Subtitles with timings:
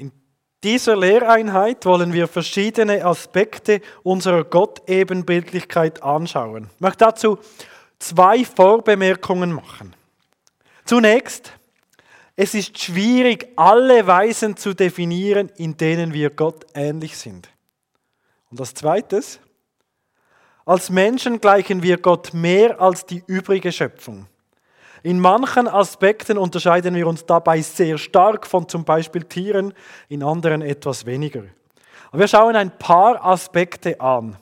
[0.00, 0.12] In
[0.64, 6.70] dieser Lehreinheit wollen wir verschiedene Aspekte unserer Gott-Ebenbildlichkeit anschauen.
[6.74, 7.38] Ich möchte dazu
[7.98, 9.94] zwei Vorbemerkungen machen.
[10.86, 11.52] Zunächst,
[12.34, 17.50] es ist schwierig, alle Weisen zu definieren, in denen wir Gott ähnlich sind.
[18.50, 19.20] Und das Zweite,
[20.64, 24.28] als Menschen gleichen wir Gott mehr als die übrige Schöpfung.
[25.02, 29.72] In manchen Aspekten unterscheiden wir uns dabei sehr stark von zum Beispiel Tieren,
[30.08, 31.44] in anderen etwas weniger.
[32.12, 34.36] wir schauen ein paar Aspekte an.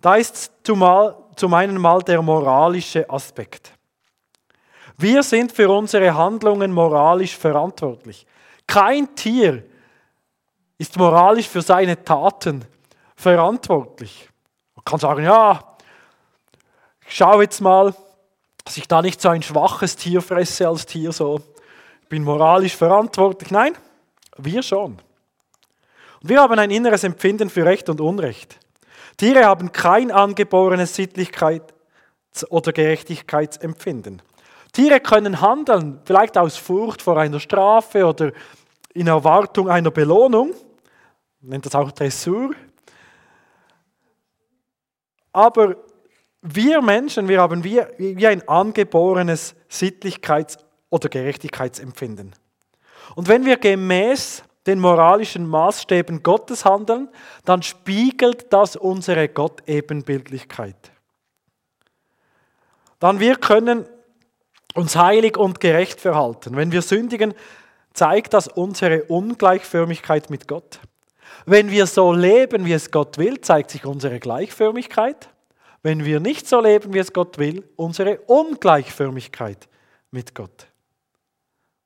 [0.00, 3.72] Da ist zumal, zum einen mal der moralische Aspekt.
[4.96, 8.26] Wir sind für unsere Handlungen moralisch verantwortlich.
[8.66, 9.62] Kein Tier
[10.76, 12.64] ist moralisch für seine Taten
[13.14, 14.28] verantwortlich.
[14.74, 15.76] Man kann sagen, ja,
[17.06, 17.94] ich schaue jetzt mal,
[18.68, 21.40] dass ich da nicht so ein schwaches Tier fresse als Tier so.
[22.02, 23.50] Ich bin moralisch verantwortlich.
[23.50, 23.72] Nein,
[24.36, 24.98] wir schon.
[26.20, 28.60] Und wir haben ein inneres Empfinden für Recht und Unrecht.
[29.16, 34.20] Tiere haben kein angeborenes Sittlichkeits- oder Gerechtigkeitsempfinden.
[34.74, 38.32] Tiere können handeln, vielleicht aus Furcht vor einer Strafe oder
[38.92, 40.52] in Erwartung einer Belohnung.
[41.40, 42.50] Nennt das auch Dressur.
[45.32, 45.76] Aber
[46.42, 50.58] wir Menschen, wir haben wie, wie ein angeborenes Sittlichkeits-
[50.90, 52.34] oder Gerechtigkeitsempfinden.
[53.16, 57.08] Und wenn wir gemäß den moralischen Maßstäben Gottes handeln,
[57.44, 60.76] dann spiegelt das unsere Gott-Ebenbildlichkeit.
[62.98, 63.86] Dann wir können
[64.74, 66.56] uns heilig und gerecht verhalten.
[66.56, 67.34] Wenn wir sündigen,
[67.94, 70.80] zeigt das unsere Ungleichförmigkeit mit Gott.
[71.46, 75.30] Wenn wir so leben, wie es Gott will, zeigt sich unsere Gleichförmigkeit
[75.82, 79.68] wenn wir nicht so leben, wie es Gott will, unsere Ungleichförmigkeit
[80.10, 80.66] mit Gott.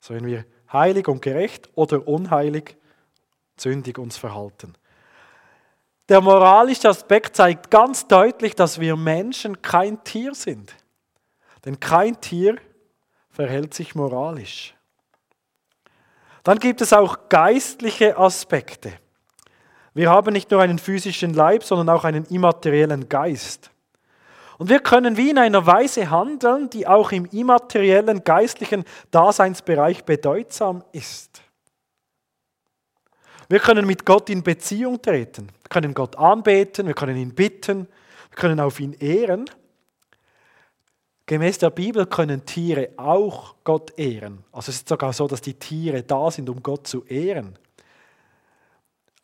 [0.01, 2.77] So wenn wir heilig und gerecht oder unheilig,
[3.57, 4.75] sündig uns verhalten.
[6.09, 10.75] Der moralische Aspekt zeigt ganz deutlich, dass wir Menschen kein Tier sind.
[11.65, 12.57] Denn kein Tier
[13.31, 14.75] verhält sich moralisch.
[16.43, 18.93] Dann gibt es auch geistliche Aspekte.
[19.95, 23.72] Wir haben nicht nur einen physischen Leib, sondern auch einen immateriellen Geist.
[24.63, 30.85] Und wir können wie in einer Weise handeln, die auch im immateriellen, geistlichen Daseinsbereich bedeutsam
[30.93, 31.43] ist.
[33.49, 35.49] Wir können mit Gott in Beziehung treten.
[35.49, 37.89] Wir können Gott anbeten, wir können ihn bitten,
[38.31, 39.51] wir können auf ihn ehren.
[41.27, 44.45] Gemäß der Bibel können Tiere auch Gott ehren.
[44.53, 47.59] Also es ist sogar so, dass die Tiere da sind, um Gott zu ehren.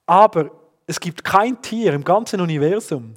[0.04, 0.50] Aber
[0.88, 3.14] es gibt kein Tier im ganzen Universum,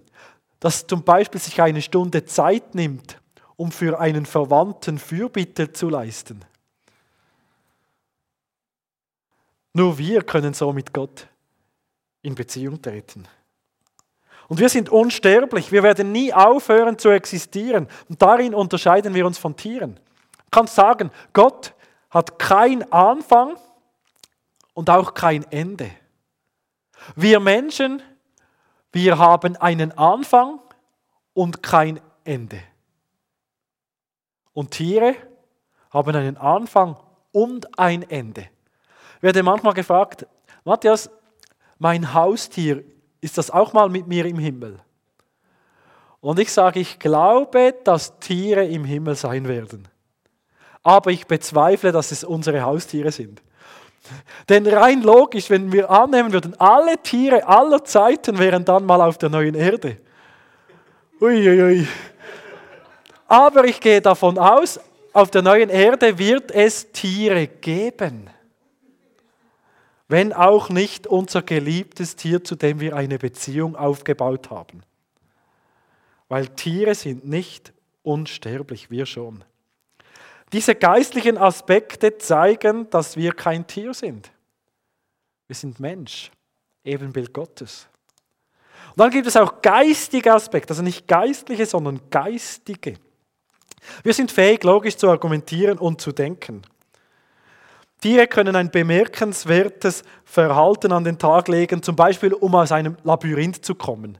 [0.61, 3.19] das zum Beispiel sich eine Stunde Zeit nimmt,
[3.57, 6.45] um für einen Verwandten Fürbitte zu leisten.
[9.73, 11.27] Nur wir können so mit Gott
[12.21, 13.27] in Beziehung treten.
[14.47, 17.87] Und wir sind unsterblich, wir werden nie aufhören zu existieren.
[18.07, 19.99] Und darin unterscheiden wir uns von Tieren.
[20.45, 21.73] Ich kann sagen, Gott
[22.11, 23.55] hat kein Anfang
[24.73, 25.89] und auch kein Ende.
[27.15, 28.03] Wir Menschen
[28.91, 30.59] wir haben einen Anfang
[31.33, 32.61] und kein Ende.
[34.53, 35.15] Und Tiere
[35.91, 36.97] haben einen Anfang
[37.31, 38.49] und ein Ende.
[39.17, 40.25] Ich werde manchmal gefragt,
[40.63, 41.09] Matthias,
[41.79, 42.83] mein Haustier,
[43.21, 44.79] ist das auch mal mit mir im Himmel?
[46.19, 49.87] Und ich sage, ich glaube, dass Tiere im Himmel sein werden.
[50.83, 53.41] Aber ich bezweifle, dass es unsere Haustiere sind.
[54.49, 59.17] Denn rein logisch, wenn wir annehmen würden, alle Tiere aller Zeiten wären dann mal auf
[59.17, 59.97] der neuen Erde.
[61.19, 61.61] Uiuiui.
[61.61, 61.87] Ui.
[63.27, 64.79] Aber ich gehe davon aus,
[65.13, 68.29] auf der neuen Erde wird es Tiere geben.
[70.07, 74.83] Wenn auch nicht unser geliebtes Tier, zu dem wir eine Beziehung aufgebaut haben.
[76.27, 77.71] Weil Tiere sind nicht
[78.03, 79.43] unsterblich, wir schon.
[80.53, 84.31] Diese geistlichen Aspekte zeigen, dass wir kein Tier sind.
[85.47, 86.31] Wir sind Mensch,
[86.83, 87.87] Ebenbild Gottes.
[88.89, 92.95] Und dann gibt es auch geistige Aspekte, also nicht geistliche, sondern geistige.
[94.03, 96.61] Wir sind fähig, logisch zu argumentieren und zu denken.
[98.01, 103.63] Tiere können ein bemerkenswertes Verhalten an den Tag legen, zum Beispiel um aus einem Labyrinth
[103.63, 104.17] zu kommen.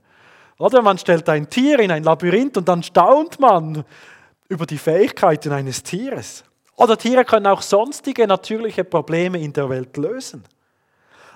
[0.58, 3.84] Oder man stellt ein Tier in ein Labyrinth und dann staunt man,
[4.52, 6.44] über die Fähigkeiten eines Tieres.
[6.76, 10.44] Oder Tiere können auch sonstige natürliche Probleme in der Welt lösen.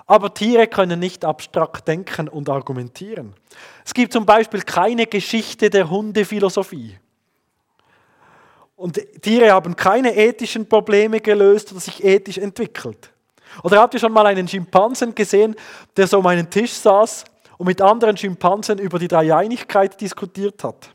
[0.06, 3.32] Aber Tiere können nicht abstrakt denken und argumentieren.
[3.84, 6.98] Es gibt zum Beispiel keine Geschichte der Hundephilosophie.
[8.76, 13.10] Und Tiere haben keine ethischen Probleme gelöst oder sich ethisch entwickelt.
[13.62, 15.56] Oder habt ihr schon mal einen Schimpansen gesehen,
[15.96, 17.24] der so um einen Tisch saß
[17.56, 20.94] und mit anderen Schimpansen über die Dreieinigkeit diskutiert hat,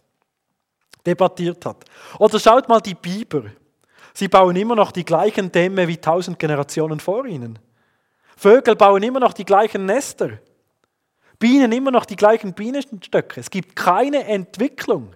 [1.05, 1.85] debattiert hat?
[2.19, 3.43] Oder schaut mal die Biber.
[4.13, 7.59] Sie bauen immer noch die gleichen Dämme wie tausend Generationen vor ihnen.
[8.35, 10.39] Vögel bauen immer noch die gleichen Nester.
[11.39, 13.39] Bienen immer noch die gleichen Bienenstöcke.
[13.39, 15.15] Es gibt keine Entwicklung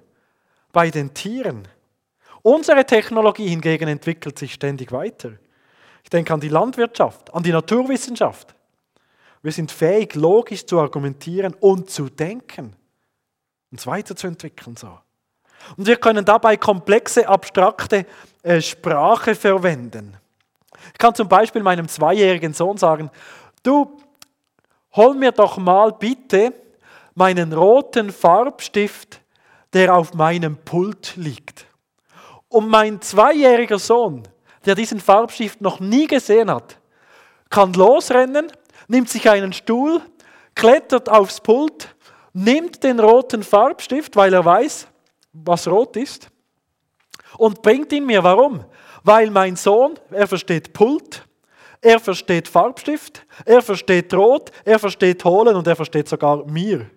[0.71, 1.67] bei den Tieren.
[2.41, 5.33] Unsere Technologie hingegen entwickelt sich ständig weiter.
[6.03, 8.55] Ich denke an die Landwirtschaft, an die Naturwissenschaft.
[9.41, 12.75] Wir sind fähig, logisch zu argumentieren und zu denken,
[13.71, 14.75] uns weiterzuentwickeln.
[14.75, 14.99] So.
[15.77, 18.05] Und wir können dabei komplexe, abstrakte
[18.43, 20.17] äh, Sprache verwenden.
[20.93, 23.09] Ich kann zum Beispiel meinem zweijährigen Sohn sagen,
[23.63, 23.97] du,
[24.95, 26.53] hol mir doch mal bitte
[27.15, 29.21] meinen roten Farbstift,
[29.73, 31.65] der auf meinem Pult liegt.
[32.49, 34.23] Und mein zweijähriger Sohn,
[34.65, 36.77] der diesen Farbstift noch nie gesehen hat,
[37.49, 38.51] kann losrennen,
[38.87, 40.01] nimmt sich einen Stuhl,
[40.55, 41.95] klettert aufs Pult,
[42.33, 44.87] nimmt den roten Farbstift, weil er weiß,
[45.43, 46.29] was rot ist,
[47.37, 48.23] und bringt ihn mir.
[48.23, 48.63] Warum?
[49.03, 51.27] Weil mein Sohn, er versteht Pult,
[51.81, 56.89] er versteht Farbstift, er versteht Rot, er versteht Holen und er versteht sogar mir.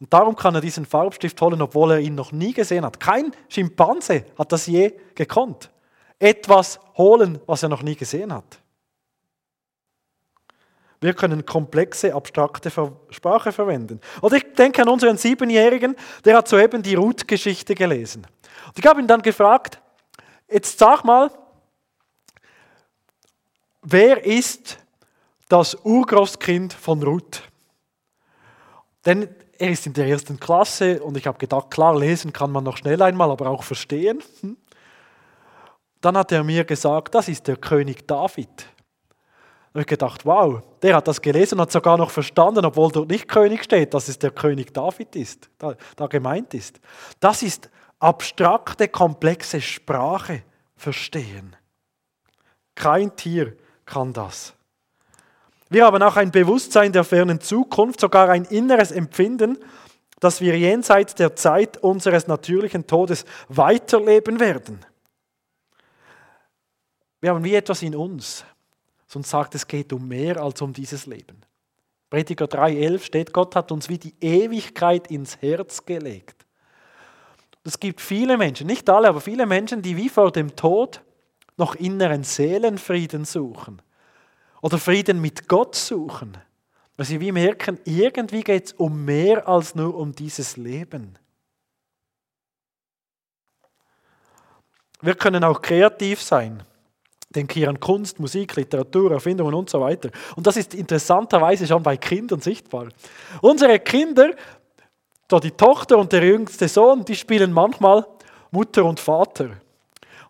[0.00, 3.00] Und darum kann er diesen Farbstift holen, obwohl er ihn noch nie gesehen hat.
[3.00, 5.70] Kein Schimpanse hat das je gekonnt.
[6.20, 8.60] Etwas holen, was er noch nie gesehen hat.
[11.00, 12.70] Wir können komplexe, abstrakte
[13.10, 14.00] Sprache verwenden.
[14.20, 18.26] Oder ich denke an unseren Siebenjährigen, der hat soeben die Ruth-Geschichte gelesen.
[18.66, 19.80] Und ich habe ihn dann gefragt,
[20.50, 21.30] jetzt sag mal,
[23.82, 24.78] wer ist
[25.48, 27.42] das Urgroßkind von Ruth?
[29.06, 29.28] Denn
[29.58, 32.76] er ist in der ersten Klasse und ich habe gedacht, klar, lesen kann man noch
[32.76, 34.22] schnell einmal, aber auch verstehen.
[34.40, 34.56] Hm?
[36.00, 38.66] Dann hat er mir gesagt, das ist der König David.
[39.70, 43.10] Habe ich gedacht, wow, der hat das gelesen und hat sogar noch verstanden, obwohl dort
[43.10, 46.80] nicht König steht, dass es der König David ist, da, da gemeint ist.
[47.20, 50.42] Das ist abstrakte, komplexe Sprache
[50.76, 51.56] verstehen.
[52.74, 54.54] Kein Tier kann das.
[55.70, 59.58] Wir haben auch ein Bewusstsein der fernen Zukunft, sogar ein inneres Empfinden,
[60.20, 64.84] dass wir jenseits der Zeit unseres natürlichen Todes weiterleben werden.
[67.20, 68.44] Wir haben wie etwas in uns,
[69.16, 71.42] uns sagt, es geht um mehr als um dieses Leben.
[72.10, 76.46] Prediger 3,11 steht, Gott hat uns wie die Ewigkeit ins Herz gelegt.
[77.64, 81.02] Es gibt viele Menschen, nicht alle, aber viele Menschen, die wie vor dem Tod
[81.58, 83.82] noch inneren Seelenfrieden suchen
[84.62, 86.38] oder Frieden mit Gott suchen.
[86.96, 91.18] Weil sie wie merken, irgendwie geht es um mehr als nur um dieses Leben.
[95.00, 96.64] Wir können auch kreativ sein.
[97.30, 100.10] Denke hier an Kunst, Musik, Literatur, Erfindungen und so weiter.
[100.34, 102.88] Und das ist interessanterweise schon bei Kindern sichtbar.
[103.42, 104.30] Unsere Kinder,
[105.26, 108.06] da die Tochter und der jüngste Sohn, die spielen manchmal
[108.50, 109.50] Mutter und Vater.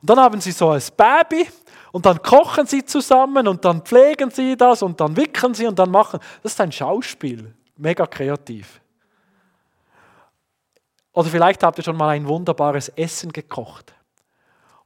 [0.00, 1.48] Und dann haben sie so ein Baby
[1.92, 5.78] und dann kochen sie zusammen und dann pflegen sie das und dann wickeln sie und
[5.78, 6.20] dann machen.
[6.42, 7.54] Das ist ein Schauspiel.
[7.76, 8.80] Mega kreativ.
[11.12, 13.94] Oder vielleicht habt ihr schon mal ein wunderbares Essen gekocht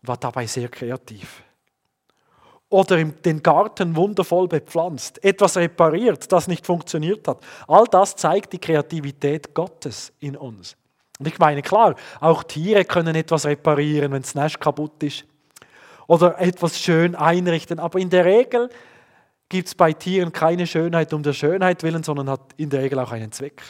[0.01, 1.43] und war dabei sehr kreativ.
[2.73, 7.45] Oder den Garten wundervoll bepflanzt, etwas repariert, das nicht funktioniert hat.
[7.69, 10.75] All das zeigt die Kreativität Gottes in uns.
[11.19, 15.27] Und ich meine, klar, auch Tiere können etwas reparieren, wenn das kaputt ist
[16.07, 17.79] oder etwas schön einrichten.
[17.79, 18.71] Aber in der Regel
[19.51, 22.99] gibt es bei Tieren keine Schönheit um der Schönheit willen, sondern hat in der Regel
[22.99, 23.63] auch einen Zweck.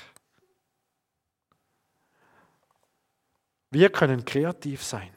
[3.72, 5.10] Wir können kreativ sein.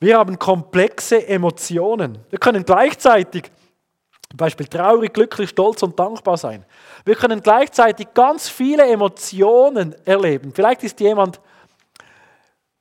[0.00, 2.18] Wir haben komplexe Emotionen.
[2.30, 3.50] Wir können gleichzeitig
[4.30, 6.64] zum Beispiel traurig, glücklich, stolz und dankbar sein.
[7.04, 10.52] Wir können gleichzeitig ganz viele Emotionen erleben.
[10.54, 11.40] Vielleicht ist jemand,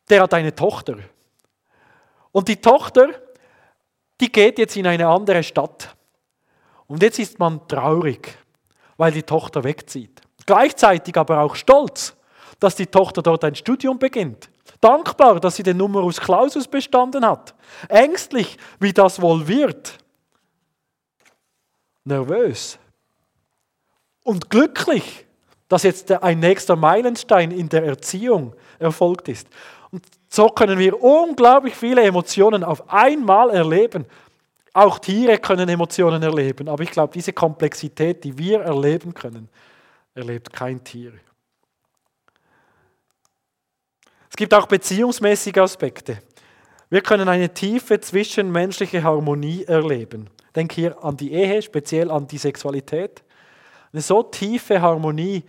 [0.10, 0.98] der hat eine Tochter
[2.32, 3.10] und die Tochter,
[4.22, 5.96] die geht jetzt in eine andere Stadt.
[6.88, 8.38] Und jetzt ist man traurig,
[8.98, 10.22] weil die Tochter wegzieht.
[10.46, 12.16] Gleichzeitig aber auch stolz,
[12.60, 14.50] dass die Tochter dort ein Studium beginnt.
[14.82, 17.54] Dankbar, dass sie den Numerus Clausus bestanden hat.
[17.90, 19.98] Ängstlich, wie das wohl wird.
[22.06, 22.80] Nervös.
[24.24, 25.26] Und glücklich,
[25.68, 29.48] dass jetzt ein nächster Meilenstein in der Erziehung erfolgt ist.
[29.92, 34.06] Und so können wir unglaublich viele Emotionen auf einmal erleben.
[34.74, 39.50] Auch Tiere können Emotionen erleben, aber ich glaube, diese Komplexität, die wir erleben können,
[40.14, 41.14] erlebt kein Tier.
[44.30, 46.20] Es gibt auch beziehungsmäßige Aspekte.
[46.90, 50.30] Wir können eine tiefe zwischenmenschliche Harmonie erleben.
[50.56, 53.24] denke hier an die Ehe, speziell an die Sexualität.
[53.94, 55.44] Eine so tiefe Harmonie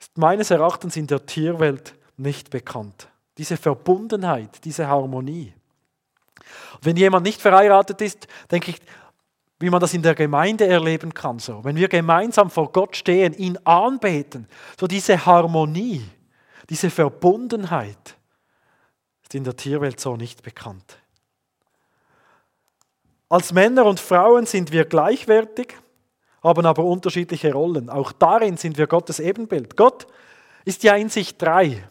[0.00, 3.08] ist meines Erachtens in der Tierwelt nicht bekannt.
[3.36, 5.52] Diese Verbundenheit, diese Harmonie.
[6.82, 8.80] wenn jemand nicht verheiratet ist, denke ich,
[9.60, 11.38] wie man das in der Gemeinde erleben kann.
[11.38, 11.64] So.
[11.64, 14.46] Wenn wir gemeinsam vor Gott stehen, ihn anbeten,
[14.78, 16.02] so diese Harmonie,
[16.70, 18.16] diese Verbundenheit
[19.22, 20.98] ist in der Tierwelt so nicht bekannt.
[23.28, 25.76] Als Männer und Frauen sind wir gleichwertig,
[26.42, 27.90] haben aber unterschiedliche Rollen.
[27.90, 29.76] Auch darin sind wir Gottes Ebenbild.
[29.76, 30.06] Gott
[30.64, 31.86] ist ja in sich drei.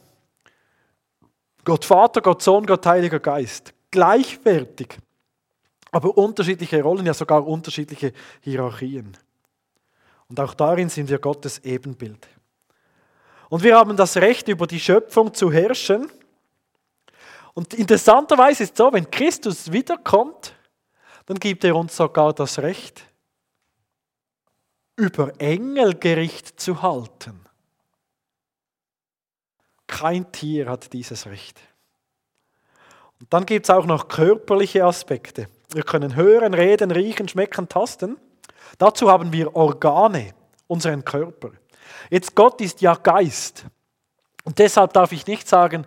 [1.64, 3.74] Gott Vater, Gott Sohn, Gott Heiliger Geist.
[3.92, 4.98] Gleichwertig
[5.92, 9.18] aber unterschiedliche Rollen, ja sogar unterschiedliche Hierarchien.
[10.30, 12.28] Und auch darin sind wir Gottes Ebenbild.
[13.50, 16.12] Und wir haben das Recht, über die Schöpfung zu herrschen.
[17.54, 20.54] Und interessanterweise ist es so, wenn Christus wiederkommt,
[21.26, 23.04] dann gibt er uns sogar das Recht,
[24.96, 27.40] über Engel Gericht zu halten.
[29.88, 31.60] Kein Tier hat dieses Recht.
[33.20, 35.48] Und dann gibt es auch noch körperliche Aspekte.
[35.70, 38.18] Wir können hören, reden, riechen, schmecken, tasten.
[38.78, 40.34] Dazu haben wir Organe,
[40.68, 41.52] unseren Körper.
[42.10, 43.66] Jetzt Gott ist ja Geist.
[44.44, 45.86] Und deshalb darf ich nicht sagen,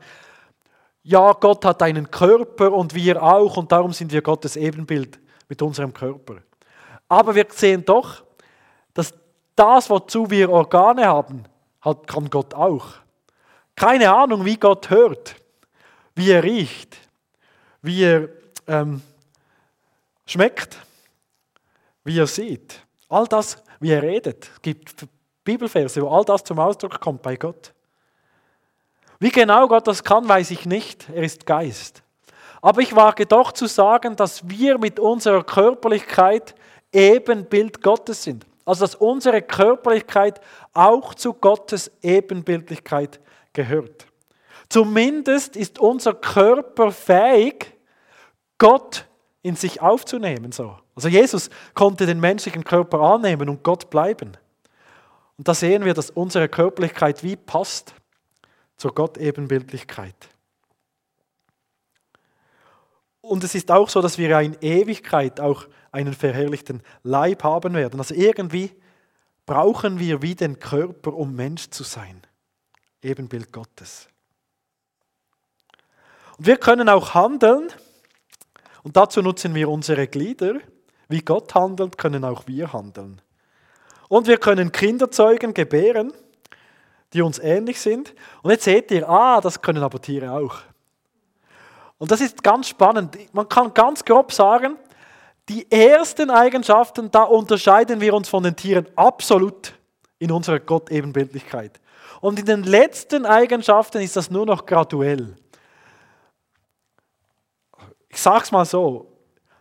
[1.02, 5.62] ja, Gott hat einen Körper und wir auch und darum sind wir Gottes Ebenbild mit
[5.62, 6.36] unserem Körper.
[7.08, 8.22] Aber wir sehen doch,
[8.92, 9.14] dass
[9.56, 11.44] das, wozu wir Organe haben,
[11.80, 12.86] hat, kann Gott auch.
[13.74, 15.36] Keine Ahnung, wie Gott hört,
[16.14, 16.98] wie er riecht,
[17.80, 18.28] wie er
[18.66, 19.02] ähm,
[20.26, 20.78] schmeckt,
[22.04, 22.84] wie er sieht.
[23.08, 24.50] All das, wie er redet.
[24.54, 25.06] Es gibt
[25.44, 27.72] Bibelverse, wo all das zum Ausdruck kommt bei Gott.
[29.18, 31.08] Wie genau Gott das kann, weiß ich nicht.
[31.10, 32.02] Er ist Geist.
[32.62, 36.54] Aber ich wage doch zu sagen, dass wir mit unserer Körperlichkeit
[36.92, 38.46] Ebenbild Gottes sind.
[38.64, 40.40] Also dass unsere Körperlichkeit
[40.72, 43.20] auch zu Gottes Ebenbildlichkeit
[43.52, 44.06] gehört.
[44.68, 47.74] Zumindest ist unser Körper fähig,
[48.58, 49.06] Gott
[49.42, 50.52] in sich aufzunehmen.
[50.52, 50.76] So.
[50.94, 54.36] Also Jesus konnte den menschlichen Körper annehmen und Gott bleiben.
[55.40, 57.94] Und da sehen wir, dass unsere Körperlichkeit wie passt
[58.76, 60.28] zur Gott-Ebenbildlichkeit.
[63.22, 67.98] Und es ist auch so, dass wir in Ewigkeit auch einen verherrlichten Leib haben werden.
[67.98, 68.70] Also irgendwie
[69.46, 72.20] brauchen wir wie den Körper, um Mensch zu sein.
[73.00, 74.08] Ebenbild Gottes.
[76.36, 77.70] Und wir können auch handeln,
[78.82, 80.60] und dazu nutzen wir unsere Glieder.
[81.08, 83.22] Wie Gott handelt, können auch wir handeln.
[84.10, 86.12] Und wir können Kinder zeugen, gebären,
[87.12, 88.12] die uns ähnlich sind.
[88.42, 90.56] Und jetzt seht ihr, ah, das können aber Tiere auch.
[91.96, 93.16] Und das ist ganz spannend.
[93.32, 94.76] Man kann ganz grob sagen,
[95.48, 99.74] die ersten Eigenschaften, da unterscheiden wir uns von den Tieren absolut
[100.18, 101.78] in unserer Gott-Ebenbildlichkeit.
[102.20, 105.36] Und in den letzten Eigenschaften ist das nur noch graduell.
[108.08, 109.06] Ich sage es mal so,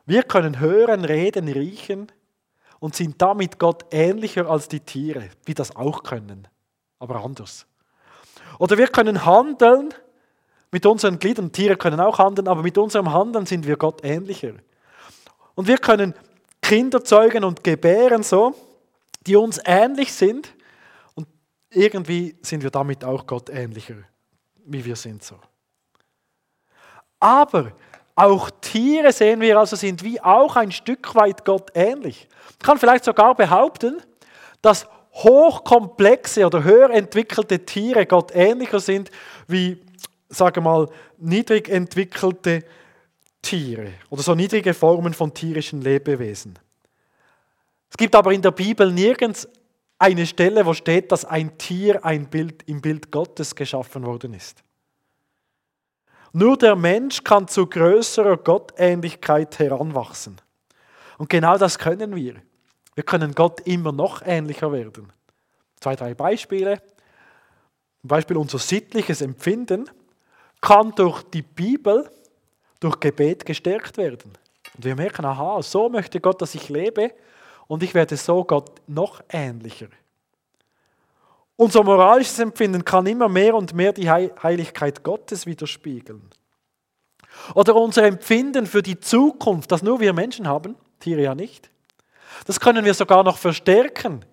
[0.08, 2.12] wir können hören, reden, riechen
[2.80, 6.48] und sind damit Gott ähnlicher als die Tiere, die das auch können,
[6.98, 7.66] aber anders.
[8.58, 9.94] Oder wir können handeln
[10.72, 11.52] mit unseren Gliedern.
[11.52, 14.54] Tiere können auch handeln, aber mit unserem Handeln sind wir Gott ähnlicher.
[15.56, 16.14] Und wir können
[16.62, 18.56] Kinder zeugen und gebären so,
[19.26, 20.54] die uns ähnlich sind
[21.16, 21.28] und
[21.70, 23.96] irgendwie sind wir damit auch Gott ähnlicher,
[24.66, 25.40] wie wir sind so.
[27.20, 27.74] Aber
[28.20, 32.28] auch Tiere, sehen wir also, sind wie auch ein Stück weit Gott ähnlich.
[32.52, 34.02] Ich kann vielleicht sogar behaupten,
[34.62, 39.10] dass hochkomplexe oder höher entwickelte Tiere Gott ähnlicher sind
[39.48, 39.82] wie,
[40.28, 42.64] sage mal, niedrig entwickelte
[43.42, 46.60] Tiere oder so niedrige Formen von tierischen Lebewesen.
[47.90, 49.48] Es gibt aber in der Bibel nirgends
[49.98, 54.64] eine Stelle, wo steht, dass ein Tier ein Bild im Bild Gottes geschaffen worden ist.
[56.32, 60.40] Nur der Mensch kann zu größerer Gottähnlichkeit heranwachsen.
[61.18, 62.36] Und genau das können wir.
[62.96, 65.12] Wir können Gott immer noch ähnlicher werden.
[65.80, 66.82] Zwei, drei Beispiele.
[68.02, 69.90] Zum Beispiel unser sittliches Empfinden
[70.62, 72.10] kann durch die Bibel,
[72.80, 74.32] durch Gebet gestärkt werden.
[74.76, 77.12] Und wir merken, aha, so möchte Gott, dass ich lebe
[77.68, 79.88] und ich werde so Gott noch ähnlicher.
[81.60, 86.22] Unser moralisches Empfinden kann immer mehr und mehr die Heiligkeit Gottes widerspiegeln.
[87.54, 91.70] Oder unser Empfinden für die Zukunft, das nur wir Menschen haben, Tiere ja nicht.
[92.46, 94.24] Das können wir sogar noch verstärken,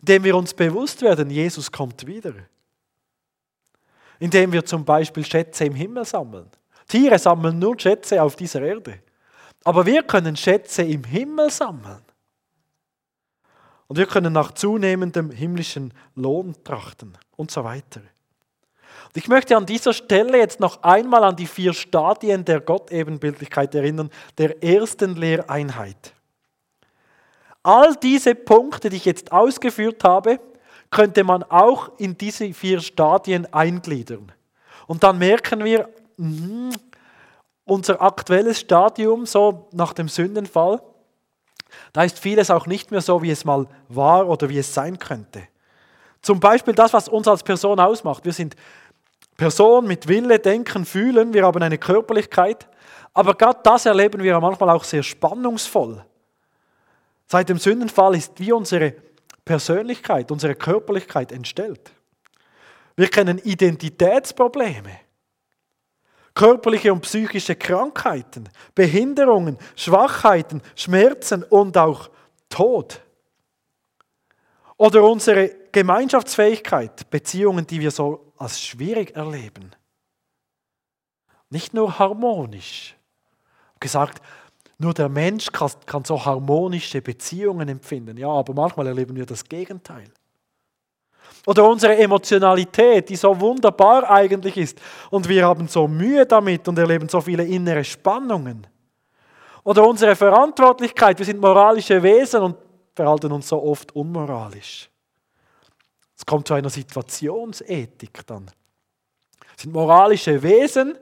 [0.00, 2.34] indem wir uns bewusst werden, Jesus kommt wieder.
[4.18, 6.50] Indem wir zum Beispiel Schätze im Himmel sammeln.
[6.86, 8.98] Tiere sammeln nur Schätze auf dieser Erde.
[9.64, 12.02] Aber wir können Schätze im Himmel sammeln.
[13.88, 18.00] Und wir können nach zunehmendem himmlischen Lohn trachten und so weiter.
[19.06, 23.74] Und ich möchte an dieser Stelle jetzt noch einmal an die vier Stadien der Gottebenbildlichkeit
[23.74, 26.12] erinnern, der ersten Lehreinheit.
[27.62, 30.40] All diese Punkte, die ich jetzt ausgeführt habe,
[30.90, 34.32] könnte man auch in diese vier Stadien eingliedern.
[34.86, 36.74] Und dann merken wir, mh,
[37.64, 40.80] unser aktuelles Stadium, so nach dem Sündenfall,
[41.92, 44.98] da ist vieles auch nicht mehr so, wie es mal war oder wie es sein
[44.98, 45.42] könnte.
[46.22, 48.24] Zum Beispiel das, was uns als Person ausmacht.
[48.24, 48.56] Wir sind
[49.36, 52.66] Person mit Wille, Denken, Fühlen, wir haben eine Körperlichkeit,
[53.14, 56.04] aber gerade das erleben wir manchmal auch sehr spannungsvoll.
[57.26, 58.94] Seit dem Sündenfall ist wie unsere
[59.44, 61.92] Persönlichkeit, unsere Körperlichkeit entstellt.
[62.96, 65.00] Wir kennen Identitätsprobleme,
[66.36, 72.10] körperliche und psychische Krankheiten, Behinderungen, Schwachheiten, Schmerzen und auch
[72.48, 73.00] Tod.
[74.76, 79.70] Oder unsere Gemeinschaftsfähigkeit, Beziehungen, die wir so als schwierig erleben.
[81.48, 82.94] Nicht nur harmonisch.
[83.80, 84.22] Gesagt,
[84.78, 88.18] nur der Mensch kann, so harmonische Beziehungen empfinden.
[88.18, 90.10] Ja, aber manchmal erleben wir das Gegenteil.
[91.46, 94.80] Oder unsere Emotionalität, die so wunderbar eigentlich ist.
[95.10, 98.66] Und wir haben so Mühe damit und erleben so viele innere Spannungen.
[99.62, 102.56] Oder unsere Verantwortlichkeit, wir sind moralische Wesen und
[102.94, 104.90] verhalten uns so oft unmoralisch.
[106.16, 108.46] Es kommt zu einer Situationsethik dann.
[108.46, 110.98] Wir sind moralische Wesen,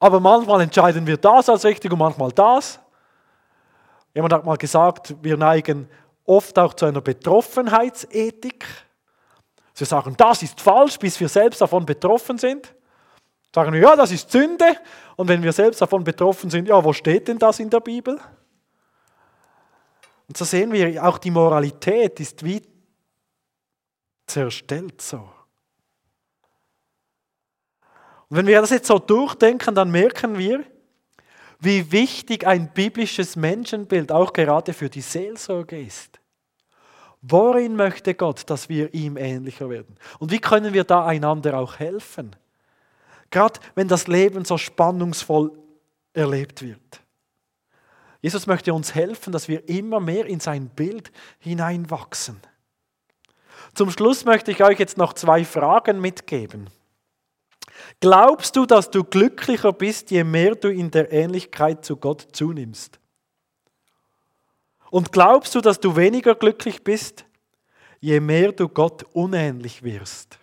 [0.00, 2.80] aber manchmal entscheiden wir das als richtig und manchmal das.
[4.14, 5.88] Jemand hat mal gesagt, wir neigen
[6.24, 8.66] oft auch zu einer Betroffenheitsethik.
[9.74, 12.74] Wir sagen, das ist falsch, bis wir selbst davon betroffen sind.
[13.54, 14.76] Sagen wir, ja, das ist Sünde.
[15.16, 18.18] Und wenn wir selbst davon betroffen sind, ja, wo steht denn das in der Bibel?
[20.28, 22.62] Und so sehen wir, auch die Moralität ist wie
[24.26, 25.28] zerstellt so.
[28.28, 30.64] Und wenn wir das jetzt so durchdenken, dann merken wir,
[31.58, 36.21] wie wichtig ein biblisches Menschenbild auch gerade für die Seelsorge ist.
[37.22, 39.96] Worin möchte Gott, dass wir ihm ähnlicher werden?
[40.18, 42.34] Und wie können wir da einander auch helfen?
[43.30, 45.52] Gerade wenn das Leben so spannungsvoll
[46.12, 47.00] erlebt wird.
[48.20, 52.40] Jesus möchte uns helfen, dass wir immer mehr in sein Bild hineinwachsen.
[53.74, 56.70] Zum Schluss möchte ich euch jetzt noch zwei Fragen mitgeben.
[58.00, 62.98] Glaubst du, dass du glücklicher bist, je mehr du in der Ähnlichkeit zu Gott zunimmst?
[64.92, 67.24] Und glaubst du, dass du weniger glücklich bist,
[68.00, 70.38] je mehr du Gott unähnlich wirst?